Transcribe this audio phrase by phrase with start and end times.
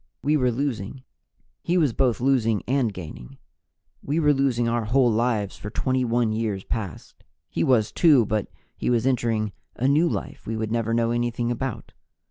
[0.23, 1.03] We were losing;
[1.61, 3.37] he was both losing and gaining.
[4.01, 8.89] We were losing our whole lives for 21 years past; he was, too, but he
[8.89, 11.93] was entering a new life we would never know anything about.